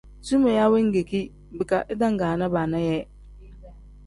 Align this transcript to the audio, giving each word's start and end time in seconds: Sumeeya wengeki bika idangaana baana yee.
Sumeeya 0.27 0.65
wengeki 0.73 1.21
bika 1.57 1.77
idangaana 1.93 2.45
baana 2.53 2.77
yee. 2.87 3.03